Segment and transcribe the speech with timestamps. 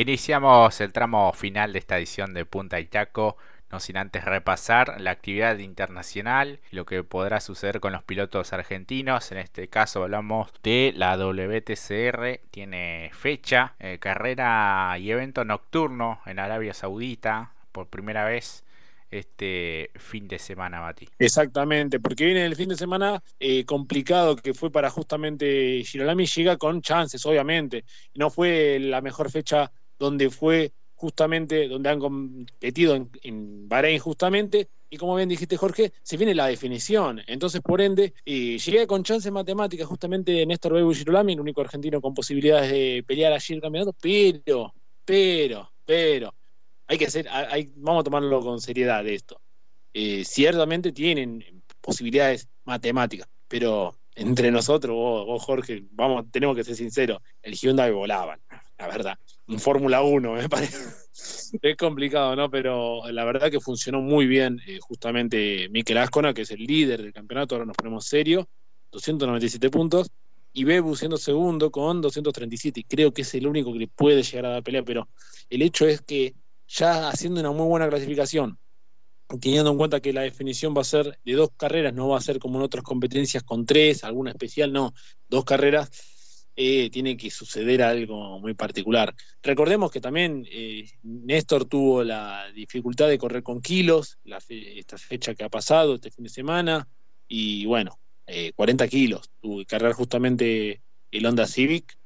[0.00, 3.36] Iniciamos el tramo final de esta edición de Punta Itaco,
[3.72, 8.52] no sin antes repasar la actividad internacional y lo que podrá suceder con los pilotos
[8.52, 9.32] argentinos.
[9.32, 16.38] En este caso hablamos de la WTCR, tiene fecha, eh, carrera y evento nocturno en
[16.38, 18.62] Arabia Saudita por primera vez
[19.10, 21.08] este fin de semana, Mati.
[21.18, 26.56] Exactamente, porque viene el fin de semana eh, complicado que fue para justamente Girolami, llega
[26.56, 27.84] con chances, obviamente.
[28.14, 34.96] No fue la mejor fecha donde fue justamente, donde han competido en, Bahrein justamente, y
[34.96, 37.20] como bien dijiste Jorge, se viene la definición.
[37.26, 42.00] Entonces, por ende, eh, llegué con chances matemáticas justamente Néstor Bebu Girolami, el único argentino
[42.00, 46.34] con posibilidades de pelear allí el campeonato, pero, pero, pero,
[46.88, 49.40] hay que hacer, hay, vamos a tomarlo con seriedad esto.
[49.94, 57.20] Eh, ciertamente tienen posibilidades matemáticas, pero entre nosotros, vos, Jorge, vamos, tenemos que ser sinceros,
[57.40, 58.40] el Hyundai volaban,
[58.78, 59.18] la verdad.
[59.48, 60.76] En Fórmula 1, me parece.
[61.62, 62.50] es complicado, ¿no?
[62.50, 67.02] Pero la verdad que funcionó muy bien eh, justamente Mikel Ascona, que es el líder
[67.02, 68.48] del campeonato, ahora nos ponemos serio,
[68.92, 70.10] 297 puntos,
[70.52, 74.22] y Bebu siendo segundo con 237, y creo que es el único que le puede
[74.22, 75.08] llegar a dar pelea, pero
[75.48, 76.34] el hecho es que
[76.66, 78.58] ya haciendo una muy buena clasificación,
[79.40, 82.22] teniendo en cuenta que la definición va a ser de dos carreras, no va a
[82.22, 84.94] ser como en otras competencias con tres, alguna especial, no,
[85.28, 85.90] dos carreras,
[86.60, 89.14] eh, tiene que suceder algo muy particular.
[89.44, 95.44] Recordemos que también eh, Néstor tuvo la dificultad de correr con kilos, esta fecha que
[95.44, 96.88] ha pasado, este fin de semana,
[97.28, 98.00] y bueno,
[98.56, 101.96] 40 eh, kilos, tuvo que cargar justamente el Honda Civic,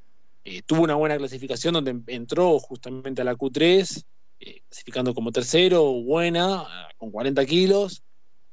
[0.66, 4.04] tuvo una buena clasificación donde entró justamente a la Q3,
[4.40, 6.66] eh, clasificando como tercero, buena,
[6.98, 8.02] con 40 kilos,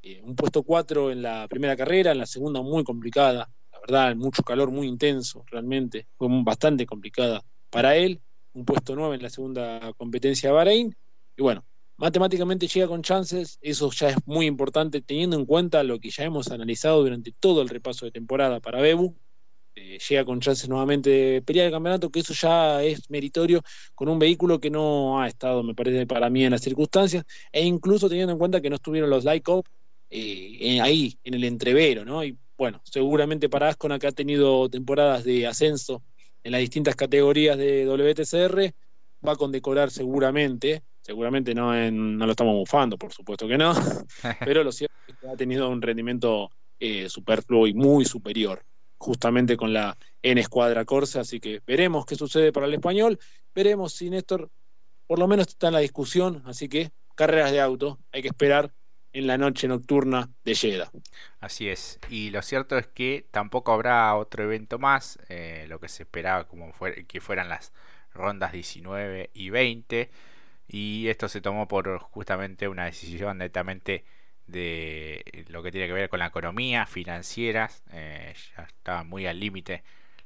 [0.00, 3.50] eh, un puesto 4 en la primera carrera, en la segunda muy complicada,
[4.16, 8.20] mucho calor, muy intenso, realmente, fue bastante complicada para él,
[8.52, 10.96] un puesto 9 en la segunda competencia de Bahrein,
[11.36, 11.64] y bueno,
[11.96, 16.24] matemáticamente llega con chances, eso ya es muy importante teniendo en cuenta lo que ya
[16.24, 19.14] hemos analizado durante todo el repaso de temporada para Bebu,
[19.76, 23.62] eh, llega con chances nuevamente de pelear el campeonato, que eso ya es meritorio
[23.94, 27.64] con un vehículo que no ha estado, me parece, para mí en las circunstancias, e
[27.64, 29.46] incluso teniendo en cuenta que no estuvieron los Light
[30.10, 32.20] eh, ahí, en el entrevero, ¿no?
[32.60, 36.02] Bueno, seguramente para Ascona, que ha tenido temporadas de ascenso
[36.44, 38.74] en las distintas categorías de WTCR,
[39.26, 43.72] va a condecorar seguramente, seguramente no, no lo estamos bufando, por supuesto que no,
[44.44, 48.62] pero lo cierto es que ha tenido un rendimiento eh, superfluo y muy superior
[48.98, 53.18] justamente con la N Escuadra Corsa, así que veremos qué sucede para el español,
[53.54, 54.50] veremos si Néstor
[55.06, 58.70] por lo menos está en la discusión, así que carreras de auto, hay que esperar
[59.12, 60.90] en la noche nocturna de Jeddah.
[61.40, 65.88] Así es, y lo cierto es que tampoco habrá otro evento más, eh, lo que
[65.88, 67.72] se esperaba como fue, que fueran las
[68.12, 70.10] rondas 19 y 20,
[70.68, 74.04] y esto se tomó por justamente una decisión netamente
[74.46, 79.40] de lo que tiene que ver con la economía, financieras, eh, ya estaban muy al
[79.40, 79.82] límite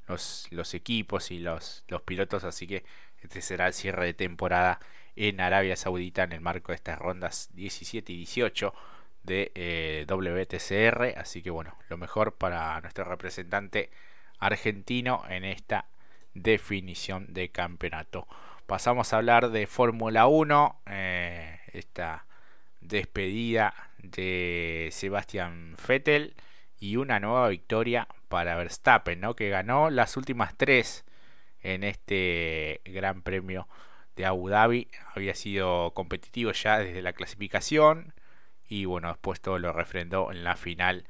[0.09, 2.84] los, equipos y los, los pilotos, así que
[3.22, 4.81] este será el cierre de temporada
[5.16, 8.75] en Arabia Saudita en el marco de estas rondas 17 y 18
[9.22, 13.91] de eh, WTCR, así que bueno, lo mejor para nuestro representante
[14.38, 15.86] argentino en esta
[16.34, 18.26] definición de campeonato.
[18.66, 22.26] Pasamos a hablar de Fórmula 1, eh, esta
[22.80, 26.34] despedida de Sebastian Vettel
[26.78, 29.34] y una nueva victoria para Verstappen, ¿no?
[29.34, 31.04] que ganó las últimas tres
[31.62, 33.66] en este Gran Premio
[34.16, 34.88] de Abu Dhabi.
[35.14, 38.14] Había sido competitivo ya desde la clasificación
[38.69, 41.04] y bueno, después todo lo refrendó en la final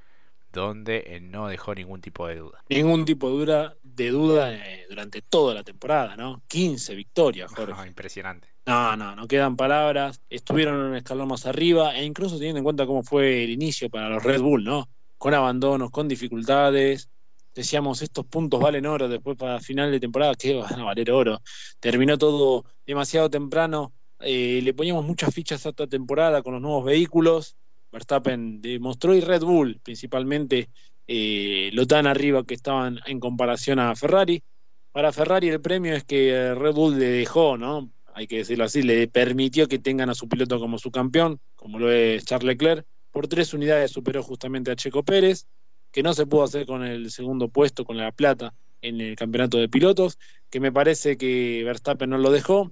[0.54, 2.62] donde eh, no dejó ningún tipo de duda.
[2.68, 6.42] Ningún tipo de duda, de duda eh, durante toda la temporada, ¿no?
[6.46, 7.86] 15 victorias, Jorge.
[7.86, 8.48] impresionante.
[8.66, 10.22] No, no, no quedan palabras.
[10.30, 13.90] Estuvieron en un escalón más arriba e incluso teniendo en cuenta cómo fue el inicio
[13.90, 14.88] para los Red Bull, ¿no?
[15.18, 17.10] Con abandonos, con dificultades.
[17.54, 21.40] Decíamos, estos puntos valen oro después para final de temporada, que van a valer oro.
[21.80, 23.92] Terminó todo demasiado temprano.
[24.20, 27.56] Eh, le poníamos muchas fichas a esta temporada con los nuevos vehículos
[27.94, 30.68] Verstappen demostró y Red Bull principalmente
[31.06, 34.42] eh, lo tan arriba que estaban en comparación a Ferrari.
[34.90, 37.92] Para Ferrari el premio es que eh, Red Bull le dejó, ¿no?
[38.12, 41.78] Hay que decirlo así, le permitió que tengan a su piloto como su campeón, como
[41.78, 42.86] lo es Charles Leclerc.
[43.10, 45.46] Por tres unidades superó justamente a Checo Pérez,
[45.94, 48.52] que no se pudo hacer con el segundo puesto, con la plata
[48.82, 50.18] en el campeonato de pilotos,
[50.50, 52.68] que me parece que Verstappen no lo dejó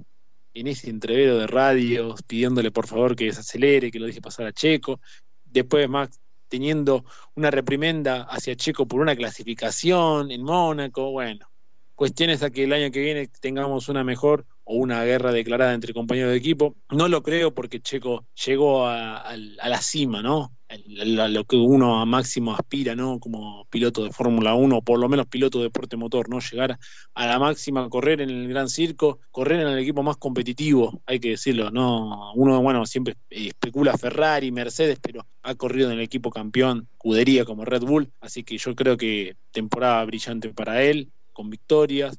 [0.54, 4.52] en ese entrevero de radios, pidiéndole por favor que desacelere, que lo deje pasar a
[4.52, 5.00] Checo.
[5.44, 7.04] Después Max teniendo
[7.36, 11.12] una reprimenda hacia Checo por una clasificación en Mónaco.
[11.12, 11.48] Bueno,
[11.94, 15.94] cuestiones a que el año que viene tengamos una mejor o una guerra declarada entre
[15.94, 16.74] compañeros de equipo.
[16.90, 20.52] No lo creo porque Checo llegó a, la cima, ¿no?
[20.72, 23.20] A lo que uno a máximo aspira, ¿no?
[23.20, 26.38] Como piloto de Fórmula 1, o por lo menos piloto de deporte motor, ¿no?
[26.40, 26.78] Llegar
[27.12, 31.20] a la máxima, correr en el gran circo, correr en el equipo más competitivo, hay
[31.20, 32.32] que decirlo, ¿no?
[32.34, 37.66] Uno, bueno, siempre especula Ferrari, Mercedes, pero ha corrido en el equipo campeón, cudería como
[37.66, 42.18] Red Bull, así que yo creo que temporada brillante para él, con victorias,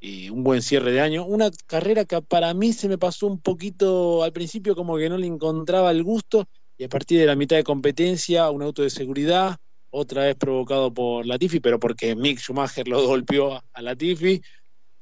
[0.00, 1.24] y un buen cierre de año.
[1.24, 5.18] Una carrera que para mí se me pasó un poquito al principio como que no
[5.18, 6.48] le encontraba el gusto
[6.78, 9.58] y a partir de la mitad de competencia un auto de seguridad,
[9.90, 14.40] otra vez provocado por Latifi, pero porque Mick Schumacher lo golpeó a Latifi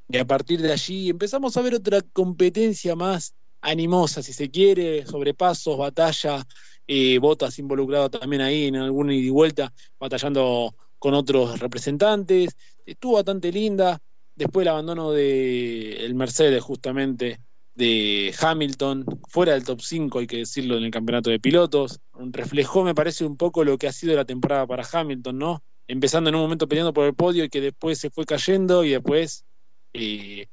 [0.09, 5.05] y a partir de allí empezamos a ver otra competencia más animosa, si se quiere,
[5.07, 6.47] sobrepasos, batalla,
[6.87, 12.57] eh, Botas involucrado también ahí en alguna ida y vuelta, batallando con otros representantes.
[12.87, 14.01] Estuvo bastante linda,
[14.37, 17.41] Después el abandono de el Mercedes, justamente,
[17.77, 22.01] de Hamilton, fuera del top 5, hay que decirlo, en el campeonato de pilotos.
[22.15, 25.63] Reflejó, me parece, un poco lo que ha sido la temporada para Hamilton, ¿no?
[25.87, 28.91] Empezando en un momento peleando por el podio y que después se fue cayendo y
[28.91, 29.45] después
[29.93, 30.49] eh,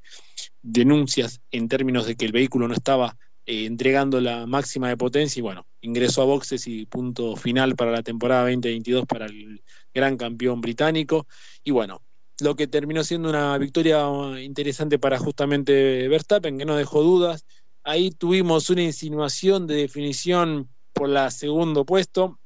[0.61, 5.39] denuncias en términos de que el vehículo no estaba eh, entregando la máxima de potencia
[5.39, 10.17] y bueno, ingresó a boxes y punto final para la temporada 2022 para el gran
[10.17, 11.25] campeón británico.
[11.63, 12.01] Y bueno,
[12.39, 14.05] lo que terminó siendo una victoria
[14.41, 17.45] interesante para justamente Verstappen, que no dejó dudas.
[17.83, 22.39] Ahí tuvimos una insinuación de definición por la segundo puesto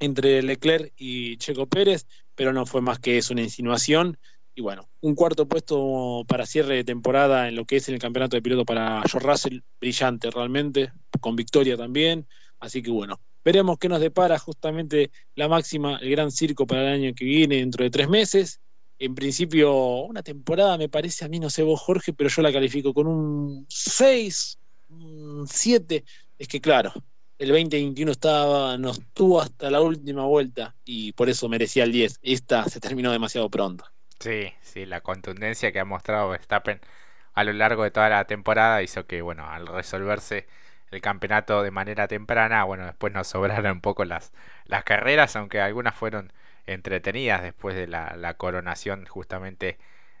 [0.00, 4.18] entre Leclerc y Checo Pérez, pero no fue más que eso, una insinuación.
[4.56, 8.36] Y bueno, un cuarto puesto para cierre de temporada en lo que es el campeonato
[8.36, 12.28] de piloto para George Russell, brillante realmente, con victoria también.
[12.60, 17.02] Así que bueno, veremos qué nos depara justamente la máxima, el gran circo para el
[17.02, 18.60] año que viene dentro de tres meses
[18.98, 19.72] en principio,
[20.04, 23.06] una temporada me parece a mí, no sé vos Jorge, pero yo la califico con
[23.06, 24.58] un 6,
[24.88, 26.04] un 7.
[26.38, 26.92] Es que claro,
[27.38, 32.20] el 2021 estaba, nos tuvo hasta la última vuelta y por eso merecía el 10.
[32.22, 33.84] Esta se terminó demasiado pronto.
[34.20, 36.80] Sí, sí, la contundencia que ha mostrado Verstappen
[37.34, 40.46] a lo largo de toda la temporada hizo que, bueno, al resolverse
[40.90, 44.32] el campeonato de manera temprana, bueno, después nos sobraron un poco las,
[44.66, 46.32] las carreras, aunque algunas fueron
[46.66, 49.78] entretenidas después de la, coronación justamente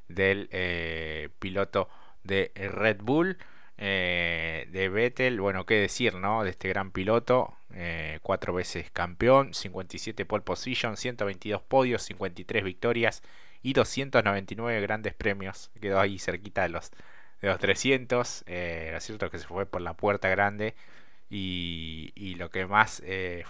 [0.08, 1.88] del eh, piloto
[2.22, 3.38] de Red Bull.
[3.76, 6.44] Eh, de Vettel, bueno, qué decir, ¿no?
[6.44, 13.22] De este gran piloto, eh, cuatro veces campeón, 57 pole position, 122 podios, 53 victorias
[13.62, 15.70] y 299 grandes premios.
[15.80, 16.92] Quedó ahí cerquita de los,
[17.40, 18.44] de los 300.
[18.92, 20.76] lo cierto es que se fue por la puerta grande
[21.28, 23.02] y, y lo que más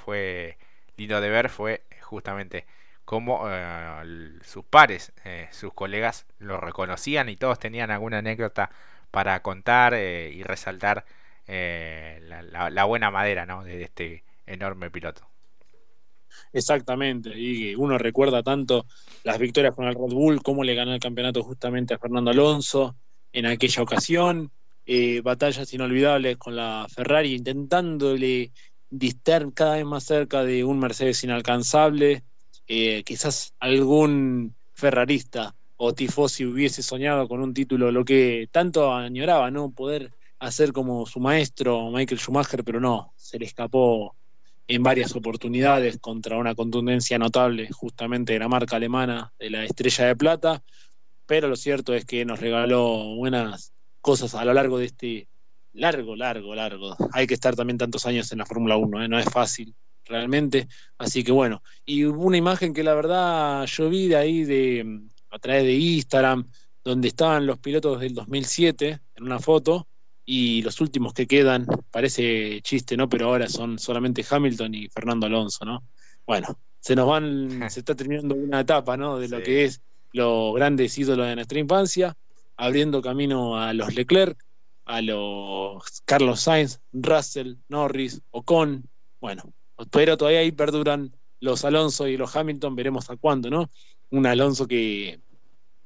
[0.04, 0.56] fue
[0.96, 2.66] lindo de ver fue justamente
[3.04, 8.70] como eh, sus pares, eh, sus colegas lo reconocían y todos tenían alguna anécdota
[9.10, 11.04] para contar eh, y resaltar
[11.46, 13.64] la, buena madera ¿no?
[13.64, 15.28] de este enorme piloto.
[16.52, 18.86] Exactamente, y uno recuerda tanto
[19.24, 22.96] las victorias con el Red Bull, cómo le ganó el campeonato justamente a Fernando Alonso
[23.32, 24.50] en aquella ocasión,
[25.22, 28.52] batallas inolvidables con la Ferrari, intentándole
[28.88, 32.24] distar cada vez más cerca de un Mercedes inalcanzable,
[32.66, 39.50] eh, quizás algún ferrarista o tifosi hubiese soñado con un título, lo que tanto añoraba,
[39.50, 39.70] ¿no?
[39.70, 44.14] Poder hacer como su maestro Michael Schumacher, pero no, se le escapó
[44.66, 50.06] en varias oportunidades contra una contundencia notable justamente de la marca alemana de la estrella
[50.06, 50.62] de plata,
[51.26, 55.28] pero lo cierto es que nos regaló buenas cosas a lo largo de este
[55.72, 56.96] largo, largo, largo.
[57.12, 59.08] Hay que estar también tantos años en la Fórmula 1, ¿eh?
[59.08, 60.68] no es fácil realmente.
[60.98, 65.00] Así que bueno, y hubo una imagen que la verdad yo vi de ahí de
[65.30, 66.48] a través de Instagram,
[66.84, 69.88] donde estaban los pilotos del 2007 en una foto
[70.24, 73.08] y los últimos que quedan, parece chiste, ¿no?
[73.08, 75.82] Pero ahora son solamente Hamilton y Fernando Alonso, ¿no?
[76.26, 79.18] Bueno, se nos van, se está terminando una etapa, ¿no?
[79.18, 79.80] De lo que es
[80.12, 82.16] los grandes ídolos de nuestra infancia,
[82.56, 84.38] abriendo camino a los Leclerc,
[84.84, 88.88] a los Carlos Sainz, Russell, Norris, Ocon,
[89.20, 89.42] bueno,
[89.90, 93.70] pero todavía ahí perduran los Alonso y los Hamilton, veremos a cuándo, ¿no?
[94.10, 95.20] Un Alonso que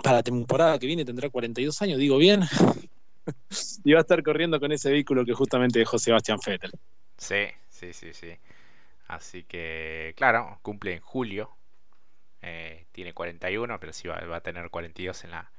[0.03, 2.43] para la temporada que viene tendrá 42 años, digo bien,
[3.85, 6.71] y va a estar corriendo con ese vehículo que justamente dejó Sebastián Vettel.
[7.17, 8.37] Sí, sí, sí, sí.
[9.09, 11.51] Así que, claro, cumple en julio.
[12.43, 15.51] Eh, tiene 41, pero sí va, a tener 42 en la,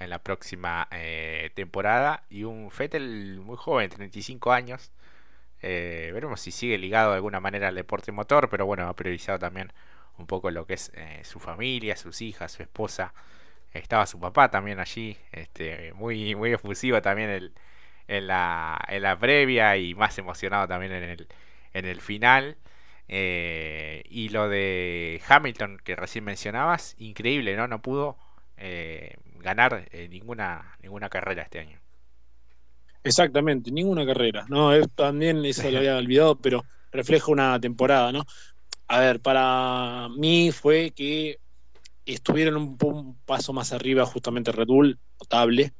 [0.00, 2.24] en la próxima eh, temporada.
[2.30, 4.90] Y un Vettel muy joven, 35 años.
[5.66, 9.38] Eh, veremos si sigue ligado de alguna manera al deporte motor, pero bueno, ha priorizado
[9.38, 9.72] también
[10.18, 13.14] un poco lo que es eh, su familia, sus hijas, su esposa,
[13.72, 17.54] estaba su papá también allí, este, muy, muy efusivo también el,
[18.08, 21.28] en, la, en la previa y más emocionado también en el,
[21.72, 22.56] en el final.
[23.08, 27.68] Eh, y lo de Hamilton que recién mencionabas, increíble, ¿no?
[27.68, 28.18] No pudo
[28.56, 31.83] eh, ganar eh, ninguna, ninguna carrera este año.
[33.04, 34.46] Exactamente, ninguna carrera.
[34.48, 38.24] No, también eso lo había olvidado, pero refleja una temporada, ¿no?
[38.88, 41.38] A ver, para mí fue que
[42.06, 45.72] estuvieron un, paso más arriba justamente Red Bull, notable.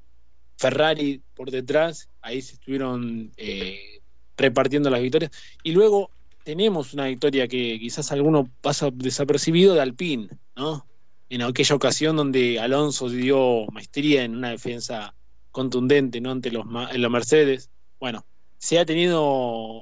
[0.56, 4.00] Ferrari por detrás, ahí se estuvieron eh,
[4.36, 5.32] repartiendo las victorias.
[5.62, 6.10] Y luego
[6.44, 10.86] tenemos una victoria que quizás alguno pasa desapercibido de Alpine, ¿no?
[11.30, 15.14] En aquella ocasión donde Alonso dio maestría en una defensa
[15.54, 16.32] contundente, ¿no?
[16.32, 17.70] Ante los, los Mercedes.
[18.00, 18.26] Bueno,
[18.58, 19.23] se ha tenido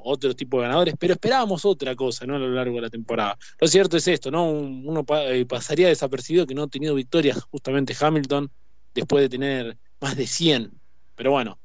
[0.02, 2.36] otro tipo de ganadores, pero esperábamos otra cosa ¿no?
[2.36, 3.38] a lo largo de la temporada.
[3.58, 4.50] Lo cierto es esto, ¿no?
[4.50, 8.50] Uno eh, pasaría desapercibido que no ha tenido victorias justamente Hamilton
[8.94, 10.72] después de tener más de 100.
[11.14, 11.58] Pero bueno,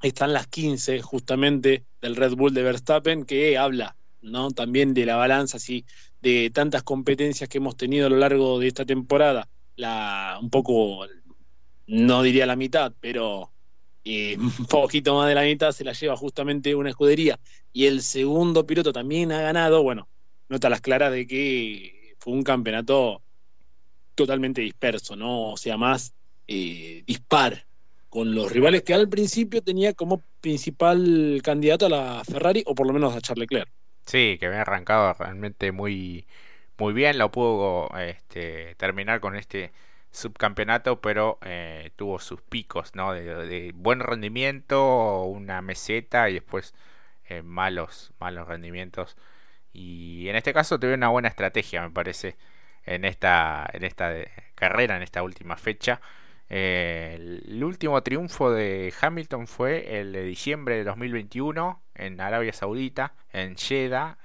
[0.00, 4.50] están las 15 justamente del Red Bull de Verstappen que habla ¿no?
[4.52, 5.84] también de la balanza, así,
[6.22, 9.48] de tantas competencias que hemos tenido a lo largo de esta temporada.
[9.76, 11.04] La, un poco,
[11.88, 13.50] no diría la mitad, pero
[14.04, 17.38] un poquito más de la mitad se la lleva justamente una escudería
[17.72, 20.08] y el segundo piloto también ha ganado, bueno,
[20.48, 23.20] nota las claras de que fue un campeonato
[24.14, 25.50] totalmente disperso, ¿no?
[25.50, 26.14] O sea, más
[26.46, 27.66] eh, dispar
[28.08, 32.86] con los rivales que al principio tenía como principal candidato a la Ferrari o por
[32.86, 33.70] lo menos a Charles Leclerc.
[34.06, 36.26] Sí, que había arrancado realmente muy,
[36.78, 39.72] muy bien, lo pudo este, terminar con este
[40.10, 43.12] subcampeonato, pero eh, tuvo sus picos, ¿no?
[43.12, 46.74] De, buen rendimiento, una meseta y después
[47.28, 49.16] eh, malos, malos rendimientos.
[49.72, 52.36] Y en este caso tuve una buena estrategia, me parece,
[52.84, 54.12] en esta, en esta
[54.54, 56.00] carrera, en esta última fecha.
[56.50, 63.14] Eh, el último triunfo de Hamilton fue el de diciembre de 2021 en Arabia Saudita,
[63.32, 64.18] en Jeddah,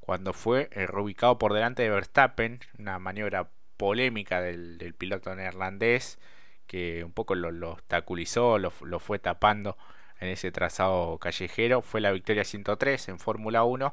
[0.00, 3.48] cuando fue reubicado por delante de Verstappen, una maniobra
[3.82, 6.20] polémica del, piloto neerlandés
[6.68, 9.76] que un poco lo, obstaculizó, lo, fue tapando
[10.20, 11.82] en ese trazado callejero.
[11.82, 13.92] Fue la victoria 103 en Fórmula 1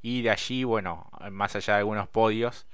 [0.00, 2.66] y de allí, bueno, más allá de algunos podios,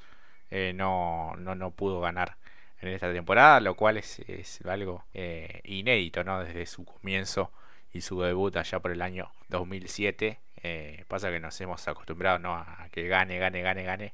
[0.53, 2.37] eh, no, no, no pudo ganar
[2.81, 6.45] en esta temporada, lo cual es, algo eh, inédito, ¿no?
[6.45, 7.51] Desde su comienzo
[7.93, 10.39] y su debut allá por el año 2007.
[10.63, 12.55] Eh, pasa que nos hemos acostumbrado ¿no?
[12.55, 14.13] a que gane, gane, gane, gane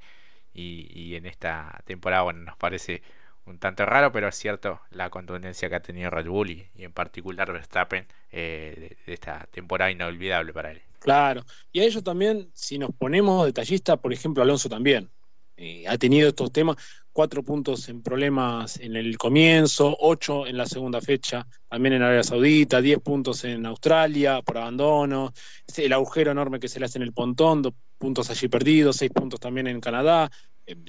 [0.54, 3.02] y, en esta temporada, bueno, nos parece
[3.46, 6.92] un tanto raro, pero es cierto la contundencia que ha tenido Red Bull y, en
[6.92, 10.82] particular Verstappen eh, de, esta temporada inolvidable para él.
[10.98, 15.08] Claro, y a ello también, si nos ponemos detallistas, por ejemplo, Alonso también
[15.56, 16.76] eh, ha tenido estos temas,
[17.12, 22.22] cuatro puntos en problemas en el comienzo, ocho en la segunda fecha, también en Arabia
[22.22, 25.32] Saudita, diez puntos en Australia por abandono,
[25.76, 27.62] el agujero enorme que se le hace en el pontón,
[27.98, 30.30] puntos allí perdidos, seis puntos también en Canadá,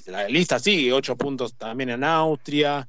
[0.07, 2.87] la lista sigue, ocho puntos también en Austria,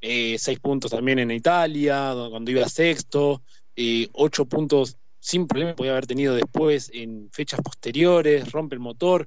[0.00, 3.42] eh, seis puntos también en Italia, cuando iba sexto,
[3.76, 9.26] eh, ocho puntos sin problema podía haber tenido después en fechas posteriores, rompe el motor,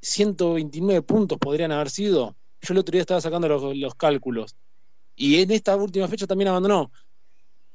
[0.00, 2.36] 129 puntos podrían haber sido.
[2.62, 4.56] Yo el otro día estaba sacando los cálculos.
[5.16, 6.90] Y en esta última fecha también abandonó.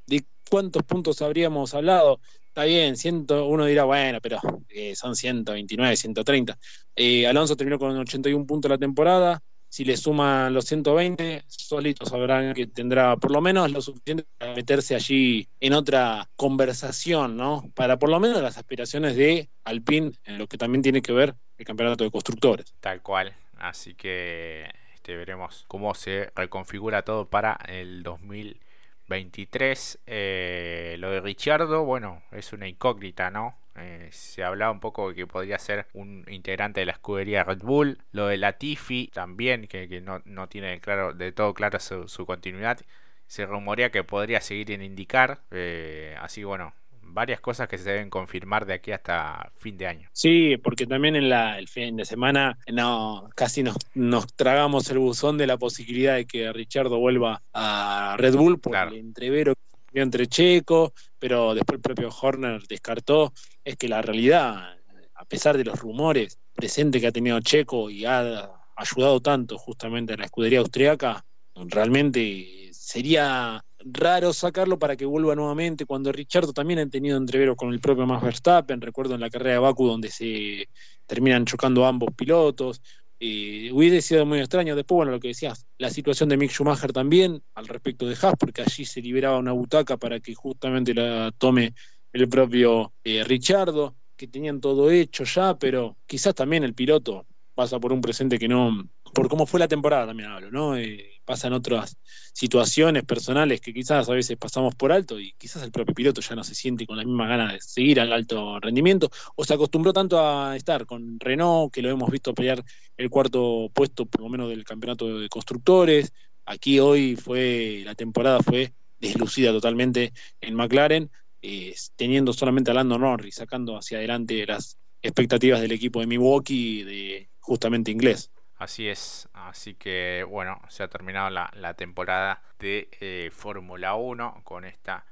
[0.08, 2.20] ¿De cuántos puntos habríamos hablado?
[2.50, 2.96] Está bien,
[3.30, 4.40] uno dirá, bueno, pero
[4.70, 6.58] eh, son 129, 130.
[6.96, 9.40] Eh, Alonso terminó con 81 puntos la temporada.
[9.70, 14.56] Si le suman los 120, solitos sabrán que tendrá por lo menos lo suficiente para
[14.56, 17.72] meterse allí en otra conversación, ¿no?
[17.76, 21.36] Para por lo menos las aspiraciones de Alpine en lo que también tiene que ver
[21.56, 22.74] el campeonato de constructores.
[22.80, 23.36] Tal cual.
[23.58, 24.66] Así que
[24.96, 28.69] este, veremos cómo se reconfigura todo para el 2020
[29.10, 30.00] 23.
[30.08, 33.58] Eh, lo de Richardo, bueno, es una incógnita, ¿no?
[33.76, 37.60] Eh, se hablaba un poco de que podría ser un integrante de la escudería Red
[37.60, 38.00] Bull.
[38.12, 42.80] Lo de Latifi también, que, no, no, tiene claro, de todo claro su, continuidad.
[43.28, 45.42] Se rumorea que podría seguir en indicar.
[45.52, 46.74] Eh, así bueno,
[47.14, 50.10] varias cosas que se deben confirmar de aquí hasta fin de año.
[50.14, 55.00] Sí, porque también en la, el fin de semana no, casi nos, nos tragamos el
[55.00, 59.54] buzón de la posibilidad de que Richardo vuelva a Red Bull por el entrevero
[59.94, 63.34] entre Checo, pero después el propio Horner descartó.
[63.64, 64.78] Es que la realidad,
[65.16, 70.14] a pesar de los rumores presentes que ha tenido Checo y ha ayudado tanto justamente
[70.14, 71.26] a la escudería austriaca,
[71.56, 77.74] realmente sería raro sacarlo para que vuelva nuevamente cuando Richardo también ha tenido entreveros con
[77.74, 80.68] el propio Max Verstappen, recuerdo en la carrera de Baku donde se
[81.06, 82.82] terminan chocando ambos pilotos,
[83.20, 84.76] eh, hubiera sido muy extraño.
[84.76, 88.36] Después, bueno, lo que decías, la situación de Mick Schumacher también al respecto de Haas,
[88.40, 91.74] porque allí se liberaba una butaca para que justamente la tome
[92.14, 97.80] el propio eh, Richardo, que tenían todo hecho ya, pero quizás también el piloto pasa
[97.80, 100.78] por un presente que no, por cómo fue la temporada también hablo, ¿no?
[100.78, 101.96] Eh, pasan otras
[102.34, 106.36] situaciones personales que quizás a veces pasamos por alto y quizás el propio piloto ya
[106.36, 109.94] no se siente con la misma gana de seguir al alto rendimiento o se acostumbró
[109.94, 112.66] tanto a estar con Renault que lo hemos visto pelear
[112.98, 116.12] el cuarto puesto por lo menos del campeonato de constructores.
[116.48, 121.12] Aquí hoy fue la temporada fue deslucida totalmente en McLaren,
[121.44, 126.84] eh, teniendo solamente a Lando Norris sacando hacia adelante las expectativas del equipo de Milwaukee
[126.84, 128.32] de justamente inglés.
[128.60, 134.66] Así es, así que bueno, se ha terminado la, temporada de eh, Fórmula 1 con
[134.66, 135.06] esta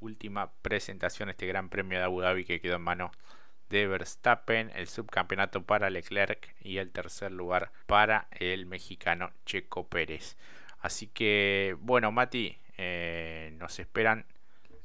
[0.00, 3.10] última presentación, este gran premio de Abu Dhabi que quedó en manos
[3.68, 10.38] de Verstappen, el subcampeonato para Leclerc y el tercer lugar para el mexicano Checo Pérez.
[10.80, 14.24] Así que bueno, Mati, eh, nos esperan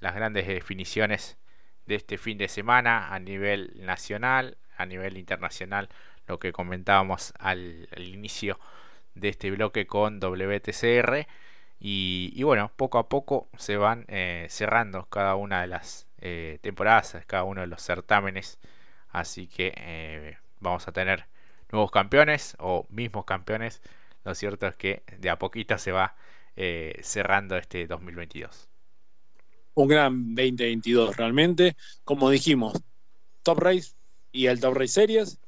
[0.01, 1.37] las grandes definiciones
[1.85, 5.87] de este fin de semana a nivel nacional, a nivel internacional
[6.29, 8.59] lo que comentábamos al, inicio
[9.15, 11.27] de este bloque con WTCR.
[11.81, 17.17] Y, bueno, poco a poco se van eh, cerrando cada una de las eh, temporadas,
[17.25, 18.59] cada uno de los certámenes.
[19.09, 21.25] Así que eh, vamos a tener
[21.71, 23.81] nuevos campeones o mismos campeones.
[24.23, 26.15] Lo cierto es que de a poquito se va
[27.01, 28.67] cerrando este 2022.
[29.75, 31.77] Un gran 2022 realmente.
[32.03, 32.73] Como dijimos,
[33.43, 33.93] Top Race
[34.33, 35.39] y el Top Race Series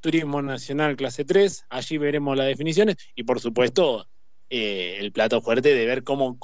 [0.00, 4.06] Turismo Nacional Clase 3, allí veremos las definiciones y por supuesto
[4.50, 6.38] eh, el plato fuerte de ver cómo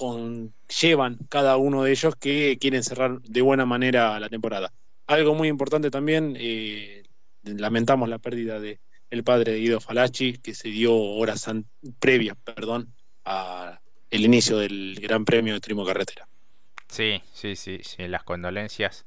[0.81, 4.73] llevan cada uno de ellos que quieren cerrar de buena manera la temporada.
[5.07, 7.05] Algo muy importante también, eh,
[7.43, 8.81] lamentamos la pérdida de
[9.23, 11.49] padre de Guido Falacci, que se dio horas
[12.01, 12.93] previas, perdón,
[13.25, 13.81] a
[14.11, 16.27] inicio del Gran Premio de Turismo Carretera.
[16.89, 19.05] Sí, sí, sí, sí, las condolencias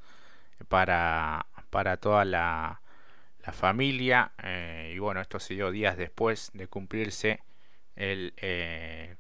[0.68, 2.82] para, para toda la
[3.48, 4.34] la familia.
[4.44, 7.42] Eh, y bueno, esto se dio días después de cumplirse
[7.96, 9.16] el eh,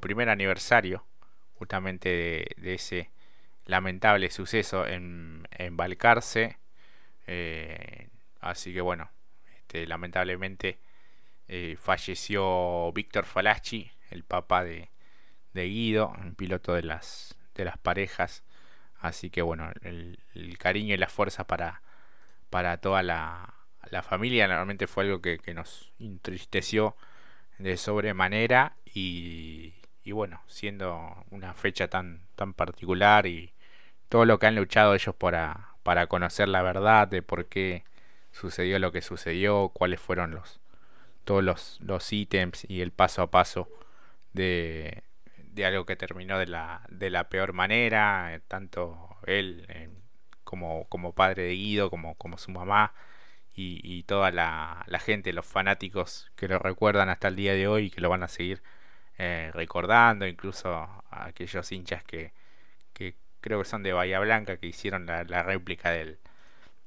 [0.00, 1.06] primer aniversario
[1.54, 2.08] justamente
[2.58, 3.10] de, ese
[3.64, 6.58] lamentable suceso en, en Balcarce.
[7.28, 8.08] Eh,
[8.40, 9.10] así que bueno,
[9.56, 10.80] este, lamentablemente
[11.46, 14.90] eh, falleció Víctor Falacci, el papá de,
[15.54, 18.42] de Guido, un piloto de las, de las parejas.
[18.98, 21.82] Así que bueno, el, el cariño y la fuerza para,
[22.50, 23.52] para toda la,
[24.02, 24.46] familia.
[24.46, 26.96] Normalmente fue algo que, nos entristeció
[27.58, 33.52] de sobremanera y, y, bueno, siendo una fecha tan, tan particular y
[34.08, 37.84] todo lo que han luchado ellos para, para conocer la verdad de por qué
[38.32, 40.60] sucedió lo que sucedió, cuáles fueron los
[41.26, 43.68] todos los, los ítems y el paso a paso
[44.32, 45.02] de,
[45.38, 50.05] de algo que terminó de la, de la peor manera, tanto él en
[50.46, 52.94] como, como padre de Guido, como, como su mamá
[53.56, 57.90] y, toda la, gente, los fanáticos que lo recuerdan hasta el día de hoy y
[57.90, 58.62] que lo van a seguir
[59.18, 62.32] eh, recordando, incluso a aquellos hinchas que,
[62.92, 66.18] que creo que son de Bahía Blanca, que hicieron la, réplica del,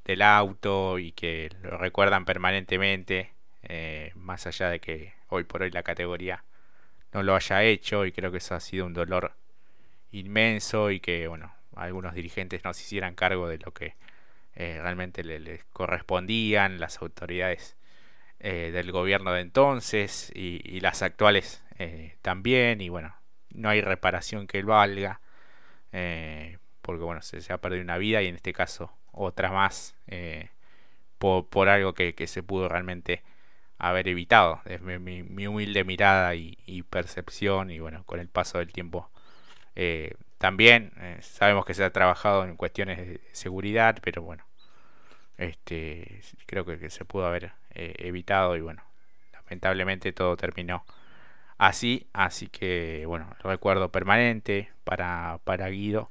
[0.06, 5.72] del auto y que lo recuerdan permanentemente, eh, más allá de que hoy por hoy
[5.72, 6.44] la categoría
[7.14, 9.34] no lo haya hecho y creo que eso ha sido un dolor
[10.12, 13.96] inmenso y que bueno algunos dirigentes no se hicieran cargo de lo que
[14.56, 17.78] eh, realmente les correspondían, las autoridades
[18.40, 23.16] eh, del gobierno de entonces y, las actuales eh, también, y bueno,
[23.52, 25.22] no hay reparación que valga,
[26.82, 29.96] porque bueno, se, ha perdido una vida y en este caso otra más
[31.18, 33.24] por, algo que, se pudo realmente
[33.78, 39.10] haber evitado, desde mi, humilde mirada y, percepción, y bueno, con el paso del tiempo
[40.40, 44.46] también eh, sabemos que se ha trabajado en cuestiones de seguridad, pero bueno,
[45.38, 48.82] este, creo que, se pudo haber eh, evitado y bueno,
[49.34, 50.86] lamentablemente todo terminó
[51.58, 56.10] así, así que bueno, recuerdo permanente para, para Guido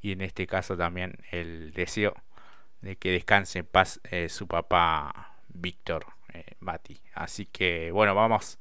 [0.00, 2.14] y en este caso también el deseo
[2.82, 6.06] de que descanse en paz eh, su papá Víctor
[6.60, 7.00] Mati.
[7.14, 8.58] Así que bueno, vamos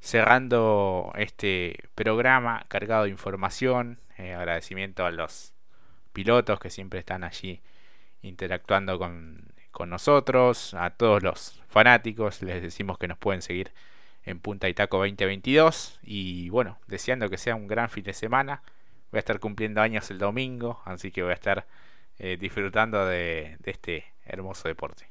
[0.00, 3.98] cerrando este programa cargado de información.
[4.18, 5.54] Eh, agradecimiento a los
[6.12, 7.60] pilotos que siempre están allí
[8.22, 9.54] interactuando con,
[9.86, 13.70] nosotros, a todos los fanáticos, les decimos que nos pueden seguir
[14.24, 18.60] en Punta Itaco 2022 y bueno, deseando que sea un gran fin de semana.
[19.12, 21.64] Voy a estar cumpliendo años el domingo, así que voy a estar
[22.18, 25.08] eh, disfrutando de este hermoso deporte.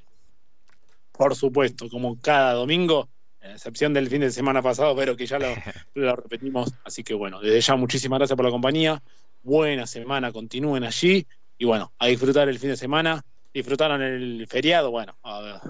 [1.14, 3.08] Por supuesto, como cada domingo
[3.42, 5.48] a excepción del fin de semana pasado, pero que ya lo,
[5.96, 6.74] lo repetimos.
[6.84, 9.02] Así que bueno, desde ya muchísimas gracias por la compañía.
[9.44, 11.26] Buena semana, continúen allí.
[11.58, 13.24] Y bueno, a disfrutar el fin de semana.
[13.54, 15.18] Disfrutaron el feriado, bueno,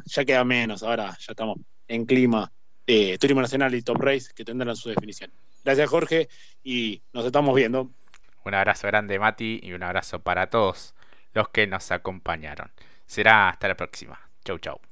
[0.06, 0.84] ya queda menos.
[0.84, 2.52] Ahora ya estamos en clima
[2.86, 5.32] de Turismo Nacional y Top Race que tendrán su definición.
[5.64, 6.30] Gracias, Jorge,
[6.64, 7.92] y nos estamos viendo.
[8.46, 10.96] Un abrazo grande, Mati, y un abrazo para todos
[11.34, 12.72] los que nos acompañaron.
[13.06, 14.20] Será hasta la próxima.
[14.44, 14.87] Chau, chau.